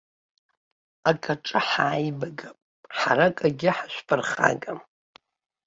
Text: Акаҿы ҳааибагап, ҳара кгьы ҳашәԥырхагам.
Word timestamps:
Акаҿы 1.09 1.59
ҳааибагап, 1.67 2.59
ҳара 2.97 3.27
кгьы 3.37 3.69
ҳашәԥырхагам. 3.77 4.79